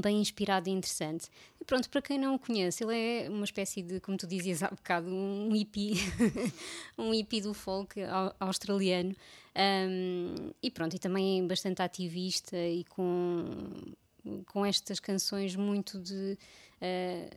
bem 0.00 0.20
inspirado 0.20 0.68
e 0.68 0.72
interessante. 0.72 1.28
E 1.60 1.64
pronto, 1.64 1.88
para 1.90 2.02
quem 2.02 2.18
não 2.18 2.34
o 2.34 2.38
conhece, 2.38 2.84
ele 2.84 2.96
é 2.96 3.30
uma 3.30 3.44
espécie 3.44 3.82
de, 3.82 4.00
como 4.00 4.16
tu 4.16 4.26
dizias 4.26 4.62
há 4.62 4.68
bocado, 4.68 5.08
um 5.08 5.52
hippie, 5.52 5.94
um 6.98 7.12
hippie 7.12 7.40
do 7.40 7.54
folk 7.54 8.00
australiano. 8.38 9.14
Um, 9.56 10.50
e 10.62 10.70
pronto, 10.70 10.94
e 10.94 10.98
também 10.98 11.46
bastante 11.46 11.80
ativista 11.80 12.56
e 12.58 12.84
com 12.84 13.44
com 14.46 14.64
estas 14.64 15.00
canções 15.00 15.54
muito 15.56 15.98
de. 15.98 16.38
Uh, 16.80 17.36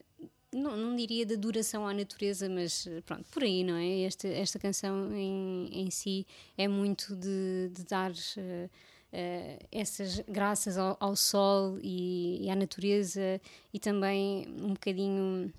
não, 0.52 0.76
não, 0.76 0.96
diria 0.96 1.26
de 1.26 1.38
duração 1.38 1.88
à 1.88 1.94
natureza, 1.94 2.50
mas 2.50 2.88
pronto, 3.06 3.24
por 3.30 3.44
aí, 3.44 3.64
não 3.64 3.76
é? 3.76 4.02
Esta, 4.02 4.28
esta 4.28 4.58
canção 4.58 5.14
em, 5.14 5.70
em 5.72 5.92
si 5.92 6.26
é 6.58 6.68
muito 6.68 7.16
de, 7.16 7.70
de 7.72 7.84
dar. 7.84 8.12
Uh, 8.12 8.70
Uh, 9.12 9.58
essas 9.72 10.20
graças 10.28 10.78
ao, 10.78 10.96
ao 11.00 11.16
sol 11.16 11.80
e, 11.82 12.46
e, 12.46 12.50
à 12.50 12.56
natureza 12.56 13.42
e 13.74 13.80
também 13.80 14.48
um 14.62 14.74
bocadinho 14.74 15.52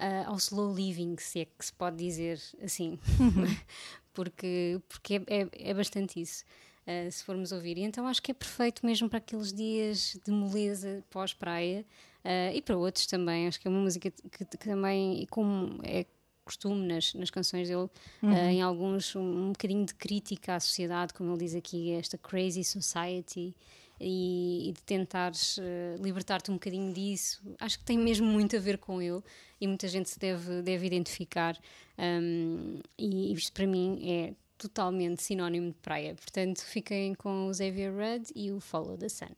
uh, 0.00 0.28
ao 0.28 0.36
slow 0.36 0.74
living, 0.74 1.16
se 1.18 1.40
é 1.40 1.44
que 1.44 1.64
se 1.64 1.72
pode 1.72 1.96
dizer 1.96 2.40
assim, 2.62 2.98
uhum. 3.20 3.44
porque, 4.14 4.80
porque 4.88 5.22
é, 5.26 5.42
é, 5.42 5.48
é, 5.70 5.74
bastante 5.74 6.20
isso 6.20 6.44
uh, 6.86 7.10
se 7.10 7.22
formos 7.24 7.52
ouvir. 7.52 7.78
E 7.78 7.82
então 7.82 8.06
acho 8.06 8.22
que 8.22 8.30
é 8.30 8.34
perfeito 8.34 8.84
mesmo 8.84 9.08
para 9.08 9.18
aqueles 9.18 9.52
dias 9.52 10.18
de 10.24 10.30
moleza 10.30 11.04
pós-praia 11.10 11.84
uh, 12.24 12.54
e 12.54 12.62
para 12.62 12.76
outros 12.76 13.06
também. 13.06 13.48
Acho 13.48 13.60
que 13.60 13.68
é 13.68 13.70
uma 13.70 13.80
música 13.80 14.10
que, 14.10 14.44
que 14.44 14.58
também, 14.58 15.26
como 15.30 15.78
é 15.82 16.06
costume 16.44 16.86
nas, 16.86 17.14
nas 17.14 17.30
canções 17.30 17.68
dele, 17.68 17.88
uhum. 18.22 18.32
uh, 18.32 18.48
em 18.48 18.62
alguns, 18.62 19.14
um, 19.14 19.46
um 19.46 19.52
bocadinho 19.52 19.84
de 19.86 19.94
crítica 19.94 20.56
à 20.56 20.60
sociedade, 20.60 21.14
como 21.14 21.30
ele 21.32 21.38
diz 21.38 21.54
aqui, 21.54 21.92
esta 21.92 22.18
crazy 22.18 22.64
society. 22.64 23.54
E, 24.04 24.70
e 24.70 24.72
de 24.72 24.82
tentares 24.82 25.58
uh, 25.58 25.62
libertar-te 26.02 26.50
um 26.50 26.54
bocadinho 26.54 26.92
disso, 26.92 27.40
acho 27.60 27.78
que 27.78 27.84
tem 27.84 27.96
mesmo 27.96 28.26
muito 28.26 28.56
a 28.56 28.58
ver 28.58 28.78
com 28.78 29.00
ele 29.00 29.22
e 29.60 29.68
muita 29.68 29.86
gente 29.86 30.10
se 30.10 30.18
deve, 30.18 30.60
deve 30.60 30.84
identificar. 30.86 31.56
Um, 31.96 32.80
e 32.98 33.32
isto 33.32 33.52
para 33.52 33.64
mim 33.64 34.00
é 34.10 34.34
totalmente 34.58 35.22
sinónimo 35.22 35.68
de 35.68 35.78
praia. 35.78 36.14
Portanto, 36.14 36.62
fiquem 36.64 37.14
com 37.14 37.46
o 37.46 37.54
Xavier 37.54 37.92
Rudd 37.92 38.30
e 38.34 38.50
o 38.50 38.58
Follow 38.60 38.96
the 38.96 39.08
Sun. 39.08 39.34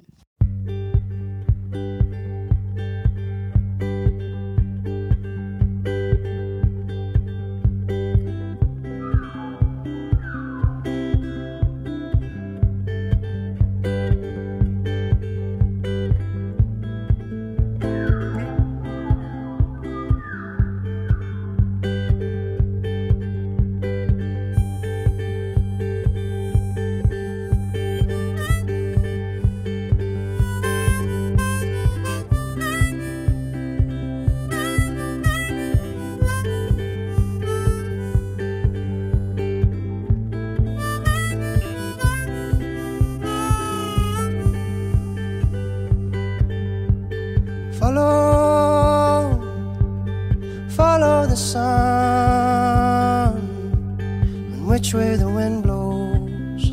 wind 55.45 55.63
blows. 55.63 56.65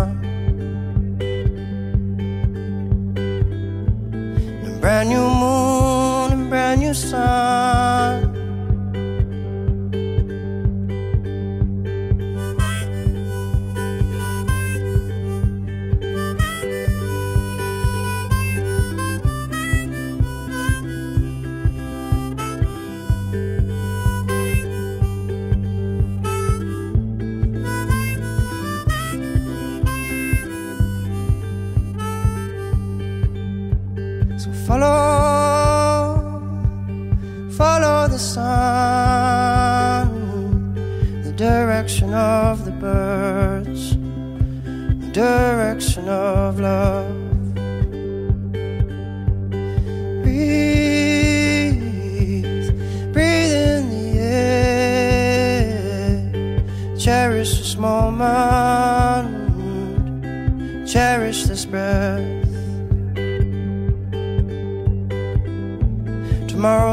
follow, 34.67 36.19
follow 37.51 38.08
the 38.10 38.19
sun, 38.19 38.43
the 41.23 41.32
direction 41.32 42.13
of 42.13 42.65
the 42.65 42.71
birds, 42.71 43.95
the 43.95 45.10
direction 45.13 46.10
of 46.10 46.60
love. 46.60 47.16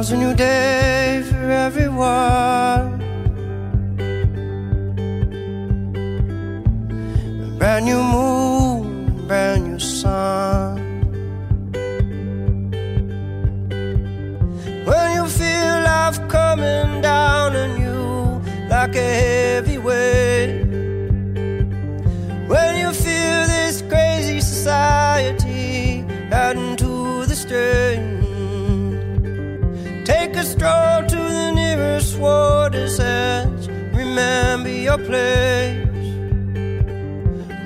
Tomorrow's 0.04 0.22
a 0.22 0.28
new 0.28 0.34
day 0.34 1.22
for 1.30 1.50
everyone. 1.50 2.83
your 34.96 35.06
place. 35.06 35.76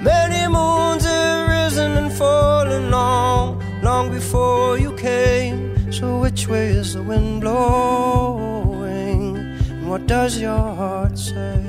Many 0.02 0.46
moons 0.48 1.04
have 1.04 1.48
risen 1.48 1.96
and 1.96 2.12
fallen 2.12 2.90
long, 2.90 3.62
long 3.82 4.10
before 4.10 4.78
you 4.78 4.92
came. 4.96 5.92
So 5.92 6.18
which 6.20 6.48
way 6.48 6.68
is 6.68 6.94
the 6.94 7.02
wind 7.02 7.40
blowing? 7.40 9.36
And 9.70 9.90
what 9.90 10.06
does 10.06 10.38
your 10.38 10.74
heart 10.80 11.18
say? 11.18 11.67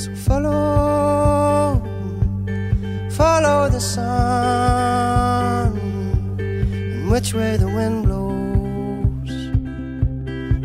So 0.00 0.16
follow, 0.16 1.82
follow 3.10 3.68
the 3.68 3.78
sun, 3.78 5.76
and 6.38 7.10
which 7.10 7.34
way 7.34 7.58
the 7.58 7.66
wind 7.66 8.06
blows 8.06 9.30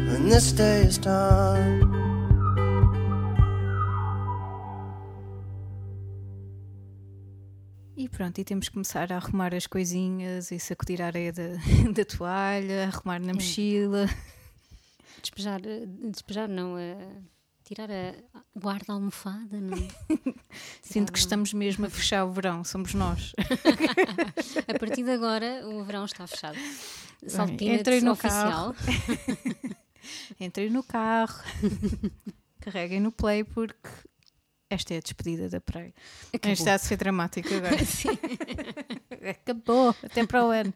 when 0.07 0.29
this 0.29 0.53
day 0.53 0.83
is 0.83 0.97
done. 0.97 1.81
E 7.97 8.07
pronto, 8.07 8.39
e 8.39 8.45
temos 8.45 8.69
que 8.69 8.73
começar 8.73 9.11
a 9.11 9.17
arrumar 9.17 9.53
as 9.53 9.67
coisinhas 9.67 10.49
e 10.49 10.59
sacudir 10.59 11.01
a 11.01 11.07
areia 11.07 11.33
da, 11.33 11.57
da 11.93 12.05
toalha, 12.05 12.85
arrumar 12.85 13.19
na 13.19 13.33
mochila. 13.33 14.07
Despejar, 15.21 15.59
despejar 15.59 16.47
não, 16.47 16.77
é 16.77 16.95
tirar 17.65 17.89
a 17.91 18.13
guarda-almofada, 18.57 19.59
não 19.59 19.75
é? 19.75 19.87
Sinto 20.81 21.11
que 21.11 21.17
estamos 21.17 21.51
mesmo 21.51 21.87
a 21.87 21.89
fechar 21.89 22.23
o 22.23 22.31
verão, 22.31 22.63
somos 22.63 22.93
nós. 22.93 23.33
A 24.69 24.79
partir 24.79 25.03
de 25.03 25.11
agora 25.11 25.67
o 25.67 25.83
verão 25.83 26.05
está 26.05 26.27
fechado. 26.27 26.57
Salpina 27.27 27.75
entrei 27.75 28.01
no 28.01 28.11
oficial. 28.11 28.75
Entrem 30.39 30.69
no 30.69 30.83
carro, 30.83 31.43
carreguem 32.59 32.99
no 32.99 33.11
play 33.11 33.43
porque 33.43 33.89
esta 34.69 34.93
é 34.93 34.97
a 34.97 34.99
despedida 34.99 35.49
da 35.49 35.59
praia. 35.59 35.93
Acabou. 36.31 36.53
Está 36.53 36.75
a 36.75 36.77
ser 36.77 36.97
dramático 36.97 37.51
agora. 37.51 37.83
Sim. 37.83 38.09
Acabou, 39.27 39.95
até 40.03 40.23
para 40.27 40.45
o 40.45 40.49
ano. 40.51 40.73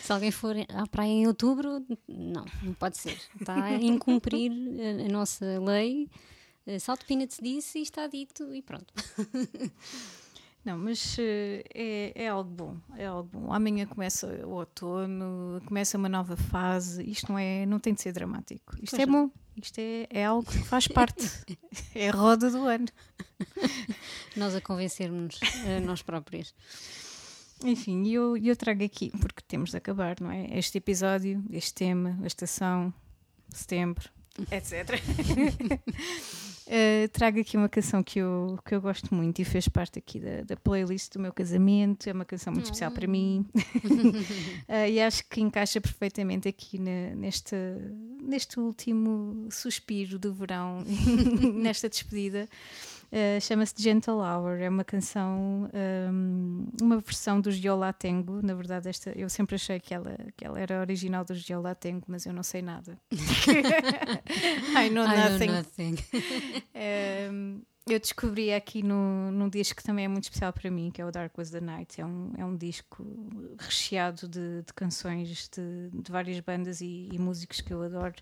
Se 0.00 0.12
alguém 0.12 0.30
for 0.30 0.54
à 0.68 0.86
praia 0.86 1.10
em 1.10 1.26
outubro, 1.26 1.84
não, 2.08 2.44
não 2.62 2.74
pode 2.74 2.98
ser. 2.98 3.18
Está 3.40 3.54
a 3.64 3.74
incumprir 3.74 4.52
a, 4.52 5.06
a 5.06 5.08
nossa 5.08 5.44
lei. 5.60 6.08
Eh, 6.66 6.78
Salto 6.78 7.06
Peanuts 7.06 7.38
disse 7.42 7.78
e 7.78 7.82
está 7.82 8.06
dito 8.06 8.54
e 8.54 8.62
pronto. 8.62 8.92
Não, 10.64 10.78
mas 10.78 11.18
eh, 11.18 11.62
é, 11.74 12.24
é 12.24 12.28
algo 12.28 12.48
bom, 12.48 12.76
é 12.96 13.04
algo 13.04 13.28
bom. 13.30 13.52
Amanhã 13.52 13.84
começa 13.84 14.26
o 14.46 14.52
outono, 14.52 15.60
começa 15.66 15.98
uma 15.98 16.08
nova 16.08 16.36
fase. 16.38 17.04
Isto 17.04 17.32
não 17.32 17.38
é, 17.38 17.66
não 17.66 17.78
tem 17.78 17.92
de 17.92 18.00
ser 18.00 18.12
dramático. 18.12 18.74
Isto 18.82 18.96
Pois 18.96 19.02
é 19.02 19.06
bom. 19.06 19.30
Isto 19.62 19.78
é, 19.78 20.06
é 20.08 20.24
algo 20.24 20.50
que 20.50 20.56
faz 20.64 20.88
parte. 20.88 21.28
é 21.94 22.08
a 22.08 22.12
roda 22.12 22.50
do 22.50 22.64
ano. 22.66 22.86
Nós 24.34 24.54
a 24.54 24.60
convencermos 24.62 25.38
a 25.66 25.80
nós 25.80 26.00
próprios. 26.00 26.54
Enfim, 27.64 28.02
e 28.04 28.14
eu, 28.14 28.36
eu 28.36 28.54
trago 28.56 28.84
aqui, 28.84 29.10
porque 29.20 29.42
temos 29.48 29.70
de 29.70 29.76
acabar, 29.78 30.16
não 30.20 30.30
é? 30.30 30.46
Este 30.58 30.78
episódio, 30.78 31.42
este 31.50 31.72
tema, 31.74 32.18
a 32.22 32.26
estação, 32.26 32.92
setembro, 33.50 34.08
etc. 34.50 35.00
Eh, 36.66 37.08
trago 37.08 37.38
aqui 37.40 37.58
uma 37.58 37.68
canção 37.68 38.02
que 38.02 38.18
eu, 38.18 38.58
que 38.64 38.74
eu 38.74 38.80
gosto 38.80 39.14
muito 39.14 39.38
e 39.38 39.44
fez 39.44 39.68
parte 39.68 39.98
aqui 39.98 40.18
da, 40.18 40.40
da 40.44 40.56
playlist 40.56 41.12
do 41.12 41.20
meu 41.20 41.30
casamento. 41.30 42.08
É 42.08 42.12
uma 42.14 42.24
canção 42.24 42.54
muito 42.54 42.64
especial 42.64 42.90
para 42.90 43.06
mim 43.06 43.44
Eh, 44.66 44.92
e 44.92 45.00
acho 45.02 45.28
que 45.28 45.42
encaixa 45.42 45.78
perfeitamente 45.78 46.48
aqui 46.48 46.78
na- 46.78 47.14
neste, 47.16 47.54
neste 48.22 48.58
último 48.58 49.46
suspiro 49.50 50.18
do 50.18 50.32
verão, 50.32 50.82
nesta 51.54 51.86
despedida. 51.86 52.48
Uh, 53.14 53.40
Chama-se 53.40 53.74
Gentle 53.78 54.16
Hour, 54.16 54.60
é 54.60 54.68
uma 54.68 54.82
canção, 54.82 55.70
um, 55.72 56.66
uma 56.82 56.98
versão 56.98 57.40
dos 57.40 57.56
Yola 57.56 57.92
Tengo. 57.92 58.42
Na 58.42 58.54
verdade, 58.54 58.88
esta, 58.88 59.16
eu 59.16 59.28
sempre 59.28 59.54
achei 59.54 59.78
que 59.78 59.94
ela, 59.94 60.16
que 60.36 60.44
ela 60.44 60.58
era 60.58 60.80
original 60.80 61.24
dos 61.24 61.48
Yola 61.48 61.76
Tengo, 61.76 62.02
mas 62.08 62.26
eu 62.26 62.32
não 62.32 62.42
sei 62.42 62.60
nada. 62.60 62.98
I 63.12 64.90
know 64.90 65.04
I 65.04 65.16
know 65.16 65.30
nothing. 65.30 65.50
nothing. 65.52 65.96
Um, 67.30 67.62
eu 67.88 68.00
descobri 68.00 68.52
aqui 68.52 68.82
no, 68.82 69.30
num 69.30 69.48
disco 69.48 69.76
que 69.76 69.84
também 69.84 70.06
é 70.06 70.08
muito 70.08 70.24
especial 70.24 70.52
para 70.52 70.68
mim, 70.68 70.90
que 70.90 71.00
é 71.00 71.06
o 71.06 71.12
Dark 71.12 71.38
Was 71.38 71.50
the 71.50 71.60
Night. 71.60 72.00
É 72.00 72.04
um, 72.04 72.32
é 72.36 72.44
um 72.44 72.56
disco 72.56 73.06
recheado 73.60 74.26
de, 74.26 74.62
de 74.62 74.72
canções 74.74 75.48
de, 75.54 75.88
de 75.90 76.10
várias 76.10 76.40
bandas 76.40 76.80
e, 76.80 77.10
e 77.12 77.18
músicos 77.20 77.60
que 77.60 77.72
eu 77.72 77.80
adoro. 77.80 78.16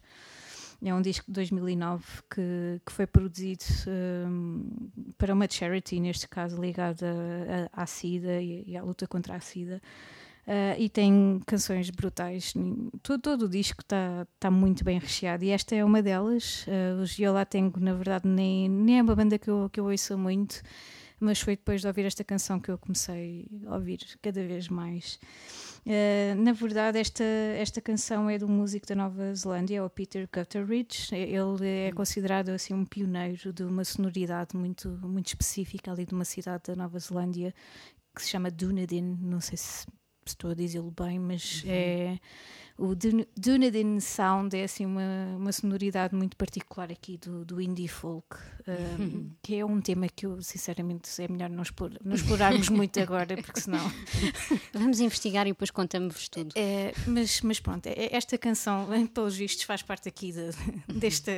É 0.84 0.92
um 0.92 1.00
disco 1.00 1.26
de 1.26 1.32
2009 1.32 2.04
que, 2.28 2.80
que 2.84 2.92
foi 2.92 3.06
produzido 3.06 3.64
um, 3.86 4.90
para 5.16 5.32
uma 5.32 5.48
charity, 5.48 6.00
neste 6.00 6.26
caso 6.28 6.60
ligada 6.60 7.06
à- 7.72 7.86
SIDA 7.86 8.40
e, 8.42 8.64
e 8.66 8.76
à 8.76 8.82
luta 8.82 9.06
contra 9.06 9.36
a 9.36 9.40
SIDA. 9.40 9.80
Uh, 10.44 10.74
e 10.76 10.88
tem 10.88 11.40
canções 11.46 11.88
brutais. 11.90 12.52
Todo, 13.00 13.20
todo 13.20 13.42
o 13.44 13.48
disco 13.48 13.80
está 13.80 14.26
tá 14.40 14.50
muito 14.50 14.82
bem 14.82 14.98
recheado 14.98 15.44
e 15.44 15.50
esta 15.50 15.76
é 15.76 15.84
uma 15.84 16.02
delas. 16.02 16.66
Uh, 16.66 17.00
os 17.00 17.16
Yola 17.16 17.46
Tengo, 17.46 17.78
na 17.78 17.94
verdade, 17.94 18.26
nem, 18.26 18.68
nem 18.68 18.98
é 18.98 19.02
uma 19.02 19.14
banda 19.14 19.38
que 19.38 19.48
eu, 19.48 19.70
que 19.70 19.78
eu 19.78 19.84
ouço 19.84 20.18
muito, 20.18 20.60
mas 21.20 21.40
foi 21.40 21.54
depois 21.54 21.80
de 21.80 21.86
ouvir 21.86 22.06
esta 22.06 22.24
canção 22.24 22.58
que 22.58 22.72
eu 22.72 22.76
comecei 22.76 23.46
a 23.66 23.74
ouvir 23.76 24.00
cada 24.20 24.44
vez 24.44 24.68
mais. 24.68 25.20
Uh, 25.84 26.40
na 26.40 26.52
verdade, 26.52 26.98
esta, 26.98 27.24
esta 27.24 27.80
canção 27.80 28.30
é 28.30 28.38
um 28.42 28.48
músico 28.48 28.86
da 28.86 28.94
Nova 28.94 29.34
Zelândia, 29.34 29.84
o 29.84 29.90
Peter 29.90 30.28
Gutteridge. 30.32 31.14
Ele 31.14 31.88
é 31.88 31.92
considerado 31.92 32.50
assim 32.50 32.72
um 32.72 32.84
pioneiro 32.84 33.52
de 33.52 33.64
uma 33.64 33.84
sonoridade 33.84 34.56
muito, 34.56 34.88
muito 35.02 35.26
específica 35.26 35.90
ali 35.90 36.06
de 36.06 36.14
uma 36.14 36.24
cidade 36.24 36.64
da 36.68 36.76
Nova 36.76 36.98
Zelândia 36.98 37.52
que 38.14 38.22
se 38.22 38.30
chama 38.30 38.50
Dunedin. 38.50 39.18
Não 39.20 39.40
sei 39.40 39.56
se 39.56 39.86
se 40.24 40.34
estou 40.34 40.50
a 40.50 40.54
dizê-lo 40.54 40.90
bem, 40.90 41.18
mas 41.18 41.62
é 41.66 42.18
o 42.84 42.94
Dun- 42.96 43.24
Dunedin 43.36 44.00
Sound 44.00 44.56
é 44.56 44.64
assim 44.64 44.84
uma, 44.84 45.36
uma 45.36 45.52
sonoridade 45.52 46.14
muito 46.14 46.36
particular 46.36 46.90
aqui 46.90 47.16
do, 47.16 47.44
do 47.44 47.60
indie 47.60 47.86
folk, 47.88 48.36
um, 48.98 49.30
que 49.42 49.56
é 49.56 49.64
um 49.64 49.80
tema 49.80 50.08
que 50.08 50.26
eu 50.26 50.42
sinceramente 50.42 51.08
é 51.22 51.28
melhor 51.28 51.48
não, 51.48 51.62
expor- 51.62 51.96
não 52.04 52.14
explorarmos 52.14 52.68
muito 52.70 52.98
agora, 53.00 53.36
porque 53.36 53.60
senão 53.60 53.80
Vamos 54.74 54.98
investigar 55.00 55.46
e 55.46 55.50
depois 55.50 55.70
contamos-vos 55.70 56.28
tudo. 56.28 56.52
é, 56.56 56.92
mas, 57.06 57.40
mas 57.42 57.60
pronto, 57.60 57.86
é- 57.86 58.14
esta 58.14 58.36
canção, 58.36 58.88
pelos 59.14 59.36
vistos, 59.36 59.62
faz 59.64 59.82
parte 59.82 60.08
aqui 60.08 60.32
de- 60.32 60.92
desta, 60.92 61.30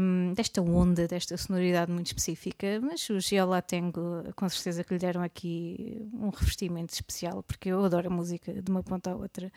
hum, 0.00 0.32
desta 0.34 0.60
onda, 0.62 1.06
desta 1.08 1.36
sonoridade 1.36 1.90
muito 1.90 2.06
específica. 2.08 2.80
Mas 2.82 3.08
o 3.10 3.18
Giola 3.20 3.62
Tengo, 3.62 4.00
com 4.36 4.48
certeza 4.48 4.84
que 4.84 4.92
lhe 4.94 5.00
deram 5.00 5.22
aqui 5.22 6.06
um 6.12 6.28
revestimento 6.30 6.92
especial, 6.92 7.42
porque 7.42 7.68
eu 7.70 7.82
adoro 7.84 8.08
a 8.08 8.10
música 8.10 8.52
de 8.52 8.70
uma 8.70 8.82
ponta 8.82 9.10
à 9.12 9.14
outra. 9.16 9.50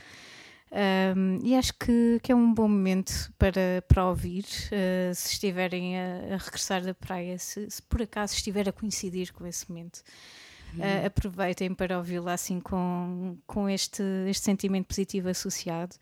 Hum, 1.16 1.40
e 1.44 1.56
acho 1.56 1.72
que, 1.76 2.20
que 2.24 2.32
é 2.32 2.36
um 2.36 2.52
bom 2.52 2.68
momento 2.68 3.32
para, 3.38 3.84
para 3.88 4.08
ouvir, 4.08 4.44
eh, 4.72 5.12
se 5.14 5.34
estiverem 5.34 6.00
a, 6.00 6.34
a 6.34 6.38
regressar 6.38 6.84
da 6.84 6.96
praia, 6.96 7.38
se, 7.38 7.70
se 7.70 7.80
por 7.84 8.02
acaso 8.02 8.34
estiver 8.34 8.68
a 8.68 8.72
coincidir 8.72 9.32
com 9.34 9.46
esse 9.46 9.70
momento. 9.70 10.02
Uh, 10.76 11.06
aproveitem 11.06 11.72
para 11.72 12.00
ouvi-la 12.00 12.34
assim 12.34 12.60
com, 12.60 13.38
com 13.46 13.70
este, 13.70 14.02
este 14.28 14.44
sentimento 14.44 14.88
positivo 14.88 15.30
associado. 15.30 15.96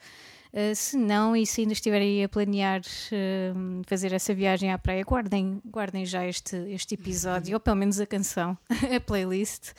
Uh, 0.54 0.74
se 0.74 0.96
não, 0.96 1.36
e 1.36 1.46
se 1.46 1.60
ainda 1.60 1.74
estiverem 1.74 2.24
a 2.24 2.30
planear 2.30 2.80
uh, 2.80 3.82
fazer 3.86 4.14
essa 4.14 4.34
viagem 4.34 4.72
à 4.72 4.78
praia, 4.78 5.04
guardem, 5.04 5.62
guardem 5.66 6.06
já 6.06 6.26
este, 6.26 6.56
este 6.70 6.96
episódio, 6.96 7.56
ou 7.56 7.60
pelo 7.60 7.76
menos 7.76 8.00
a 8.00 8.06
canção, 8.06 8.58
a 8.96 9.00
playlist, 9.02 9.74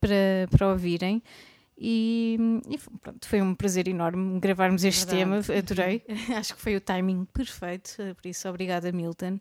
para, 0.00 0.48
para 0.50 0.68
ouvirem. 0.68 1.22
E, 1.84 2.38
e 2.68 2.78
pronto, 2.78 3.26
foi 3.26 3.42
um 3.42 3.56
prazer 3.56 3.88
enorme 3.88 4.38
gravarmos 4.38 4.84
este 4.84 5.04
Verdade. 5.04 5.42
tema, 5.48 5.58
adorei. 5.58 6.04
Acho 6.38 6.54
que 6.54 6.62
foi 6.62 6.76
o 6.76 6.80
timing 6.80 7.24
perfeito, 7.24 7.96
uh, 7.98 8.14
por 8.14 8.28
isso, 8.28 8.48
obrigada, 8.48 8.92
Milton. 8.92 9.40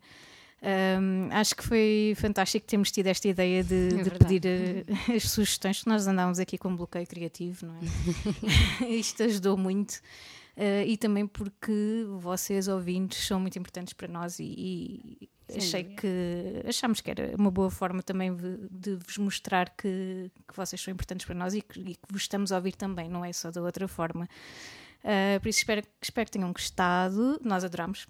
Um, 0.63 1.27
acho 1.32 1.56
que 1.56 1.63
foi 1.63 2.13
fantástico 2.15 2.67
termos 2.67 2.91
tido 2.91 3.08
esta 3.08 3.27
ideia 3.27 3.63
de, 3.63 3.89
de 3.89 3.95
verdade. 3.95 4.39
pedir 4.39 4.86
uh, 4.88 5.13
as 5.15 5.30
sugestões, 5.30 5.82
que 5.82 5.89
nós 5.89 6.06
andámos 6.08 6.39
aqui 6.39 6.56
com 6.58 6.69
um 6.69 6.75
bloqueio 6.75 7.06
criativo, 7.08 7.65
não 7.65 7.75
é? 8.82 8.86
Isto 8.89 9.23
ajudou 9.23 9.58
muito. 9.58 9.95
Uh, 10.58 10.86
e 10.86 10.97
também 10.97 11.25
porque 11.25 12.06
vocês 12.19 12.67
ouvintes 12.67 13.25
são 13.25 13.39
muito 13.39 13.58
importantes 13.58 13.93
para 13.93 14.08
nós 14.08 14.39
e, 14.39 14.43
e 15.21 15.30
achei 15.58 15.84
que 15.84 16.64
achámos 16.68 17.02
que 17.02 17.12
era 17.12 17.36
uma 17.38 17.52
boa 17.52 17.70
forma 17.70 18.02
também 18.02 18.36
de, 18.36 18.58
de 18.70 18.96
vos 18.96 19.18
mostrar 19.18 19.70
que, 19.70 20.32
que 20.48 20.56
vocês 20.56 20.82
são 20.82 20.92
importantes 20.92 21.26
para 21.26 21.36
nós 21.36 21.54
e 21.54 21.62
que, 21.62 21.80
e 21.80 21.96
que 21.96 22.12
vos 22.12 22.24
estamos 22.24 22.52
a 22.52 22.58
ouvir 22.58 22.76
também, 22.76 23.10
não 23.10 23.24
é 23.24 23.34
só 23.34 23.52
da 23.52 23.62
outra 23.62 23.88
forma. 23.88 24.28
Uh, 25.04 25.40
por 25.40 25.50
isso 25.50 25.60
espero, 25.60 25.82
espero 26.02 26.26
que 26.26 26.32
tenham 26.32 26.52
gostado, 26.54 27.40
nós 27.44 27.64
adoramos. 27.64 28.08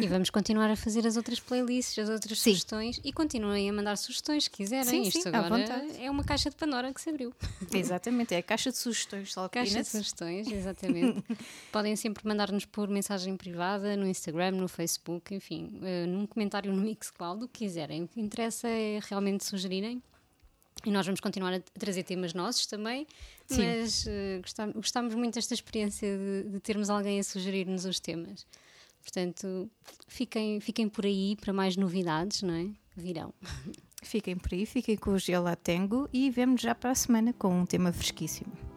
E 0.00 0.06
vamos 0.08 0.28
continuar 0.28 0.70
a 0.70 0.76
fazer 0.76 1.06
as 1.06 1.16
outras 1.16 1.40
playlists, 1.40 1.98
as 1.98 2.10
outras 2.10 2.38
Sim. 2.40 2.50
sugestões 2.50 3.00
e 3.02 3.12
continuem 3.12 3.70
a 3.70 3.72
mandar 3.72 3.96
sugestões 3.96 4.44
se 4.44 4.50
quiserem. 4.50 4.84
Sim, 4.84 5.02
Isto 5.02 5.22
sim, 5.22 5.28
agora 5.32 5.86
é 5.98 6.10
uma 6.10 6.22
caixa 6.22 6.50
de 6.50 6.56
Pandora 6.56 6.92
que 6.92 7.00
se 7.00 7.08
abriu. 7.08 7.32
Exatamente, 7.72 8.34
é 8.34 8.38
a 8.38 8.42
caixa 8.42 8.70
de 8.70 8.76
sugestões 8.76 9.32
só 9.32 9.48
Caixa 9.48 9.82
de 9.82 9.88
sugestões, 9.88 10.46
exatamente. 10.50 11.24
Podem 11.72 11.96
sempre 11.96 12.26
mandar-nos 12.26 12.66
por 12.66 12.88
mensagem 12.88 13.36
privada 13.36 13.96
no 13.96 14.06
Instagram, 14.06 14.52
no 14.52 14.68
Facebook, 14.68 15.34
enfim, 15.34 15.80
eh, 15.82 16.06
num 16.06 16.26
comentário 16.26 16.72
no 16.72 16.82
Mixcloud, 16.82 17.44
o 17.44 17.48
que 17.48 17.60
quiserem. 17.60 18.04
O 18.04 18.08
que 18.08 18.20
interessa 18.20 18.68
é 18.68 19.00
realmente 19.08 19.44
sugerirem. 19.44 20.02
E 20.86 20.90
nós 20.92 21.04
vamos 21.04 21.18
continuar 21.20 21.52
a 21.52 21.60
trazer 21.76 22.04
temas 22.04 22.32
nossos 22.32 22.64
também, 22.64 23.08
Sim. 23.44 23.66
mas 23.66 24.06
gostamos, 24.40 24.74
gostamos 24.76 25.14
muito 25.16 25.34
desta 25.34 25.52
experiência 25.52 26.16
de, 26.16 26.48
de 26.48 26.60
termos 26.60 26.88
alguém 26.88 27.18
a 27.18 27.24
sugerir-nos 27.24 27.84
os 27.84 27.98
temas. 27.98 28.46
Portanto, 29.02 29.68
fiquem, 30.06 30.60
fiquem 30.60 30.88
por 30.88 31.04
aí 31.04 31.36
para 31.40 31.52
mais 31.52 31.76
novidades, 31.76 32.42
não 32.42 32.54
é? 32.54 32.68
Virão. 32.96 33.34
Fiquem 34.00 34.36
por 34.36 34.54
aí, 34.54 34.64
fiquem 34.64 34.96
com 34.96 35.10
o 35.10 35.18
Gelo 35.18 35.54
Tango 35.56 36.08
e 36.12 36.30
vemos 36.30 36.60
já 36.60 36.72
para 36.72 36.92
a 36.92 36.94
semana 36.94 37.32
com 37.32 37.48
um 37.48 37.66
tema 37.66 37.92
fresquíssimo. 37.92 38.75